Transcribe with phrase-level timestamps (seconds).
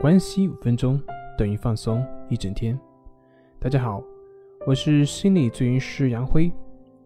[0.00, 0.98] 关系五分钟
[1.36, 2.78] 等于放松一整天。
[3.58, 4.02] 大家好，
[4.66, 6.50] 我是心理咨询师杨辉，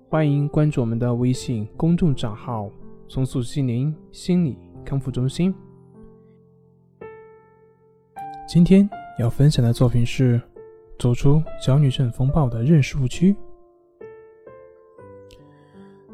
[0.08, 2.70] 欢迎关注我们的微信公众账号
[3.10, 5.52] “重塑心灵心理康复中心”。
[8.46, 8.88] 今天
[9.18, 10.38] 要分享的作品是
[10.96, 13.34] 《走出焦虑症风暴的认识误区》。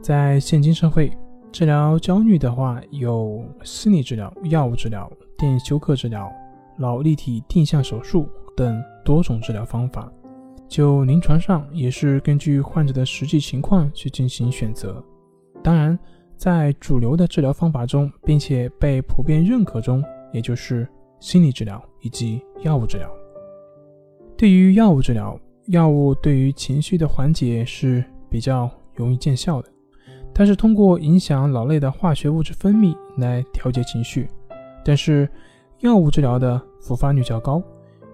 [0.01, 1.13] 在现今社会，
[1.53, 6.33] 治疗焦虑的话，有心理治疗、药物治疗、电休克治疗。
[6.81, 8.27] 脑立体定向手术
[8.57, 10.11] 等多种治疗方法，
[10.67, 15.05] 就临床上也是根据患者的实际情况去进行选择。
[15.63, 15.97] 当然，
[16.37, 20.89] 在主流的治疗方法中，并且被普遍认可中，也就是
[21.21, 23.11] 心理治疗以及药物治疗。
[24.39, 29.69] 对于药物治疗，药物对于情绪的缓解是比较容易见效的，
[30.33, 34.27] 它是通过影响脑内的化学物质分泌来调节情绪，
[34.83, 35.29] 但是。
[35.83, 37.63] 药物治疗的复发率较高，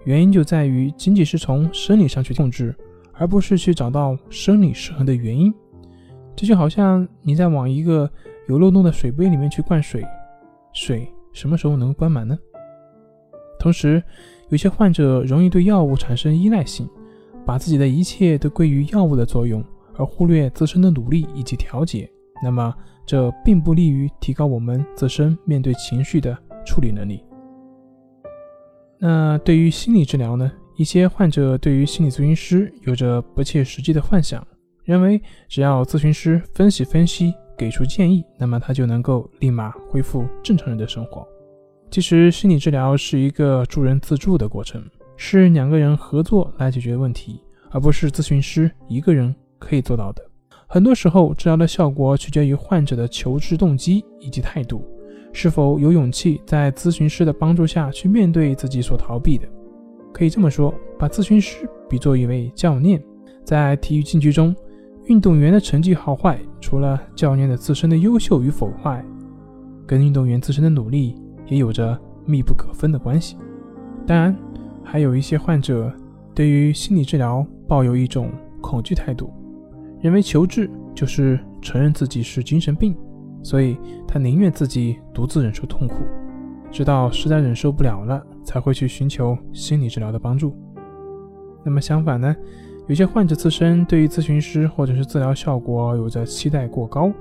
[0.05, 2.75] 原因就在于仅仅是从生理上去控制，
[3.13, 5.53] 而不是去找到生理失衡的原因。
[6.35, 8.11] 这就好像你在往一个
[8.49, 10.05] 有漏洞的水杯里面去灌水，
[10.73, 12.37] 水什么时候能灌满呢？
[13.59, 14.03] 同时，
[14.51, 16.87] 有些患者容易对药物产生依赖性，
[17.47, 19.65] 把自己的一切都归于药物的作用，
[19.97, 22.09] 而忽略自身的努力以及调节。
[22.43, 22.75] 那么，
[23.07, 26.37] 这并不利于提高我们自身面对情绪的
[26.67, 27.25] 处理能力。
[28.99, 30.51] 那对于心理治疗呢？
[30.77, 34.47] 一些患者对于心理咨询师有着不切实际的幻想，
[34.85, 41.27] 认为只要咨询师分析分析，给出建议，那么他就能够立马恢复正常人的生活。
[41.91, 44.85] 其实，心理治疗是一个助人自助的过程，
[45.17, 50.23] 是两个人合作来解决问题，而不是咨询师一个人可以做到的。
[50.67, 54.85] 很多时候，治疗的效果取决于患者的求治动机以及态度。
[55.39, 59.47] 是否有勇气在咨询师的帮助下去面对自己所逃避的？
[60.11, 62.99] 可以这么说，把咨询师比作一位教练。
[63.45, 64.57] 在体育竞技中，
[65.05, 69.05] 运动员的成绩好坏，除了教练的自身的优秀与否外，
[69.87, 71.15] 跟运动员自身的努力
[71.45, 73.37] 也有着密不可分的关系。
[74.07, 74.35] 当然，
[74.83, 75.93] 还有一些患者
[76.35, 78.33] 对于心理治疗抱有一种
[78.63, 79.31] 恐惧态度，
[80.01, 82.97] 认为求治就是承认自己是精神病。
[83.47, 85.95] 所以他宁愿自己独自忍受痛苦，
[86.69, 90.53] 直到实在忍受不了了，才会去寻求心理治疗的帮助。
[91.63, 92.35] 那么相反呢？
[92.89, 97.13] 有些患者自身对于咨询师或者是治疗效果有着期待过高，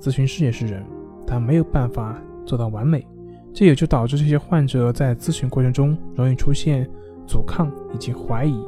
[0.00, 0.82] 咨询师也是人，
[1.26, 3.06] 他没有办法做到完美，
[3.52, 6.88] 这也就导致这些患者在咨询过程中容易出现
[7.26, 8.58] 阻抗以及怀疑，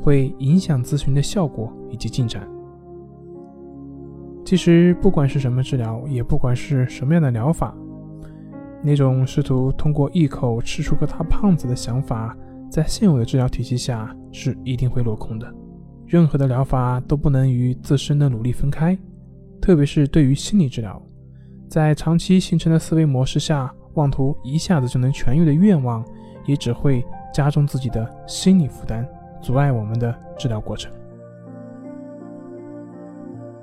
[0.00, 2.48] 会影响咨询的效果以及进展。
[4.48, 7.76] 其实，不管是什么治疗，也不管是什么样的疗法，
[8.82, 12.34] 那种试图通过一口吃出个大胖子的想法，
[12.70, 15.54] 在现有的治疗体系下是一定会落空的。
[16.06, 18.96] 任何的疗法都不能与自身的努力分开，
[19.60, 20.98] 特别是对于心理治疗，
[21.68, 26.02] 在长期形成的思维模式下，妄图一下子就能痊愈的愿望，
[26.46, 27.04] 也只会
[27.34, 29.06] 加重自己的心理负担，
[29.42, 30.90] 阻碍我们的治疗过程。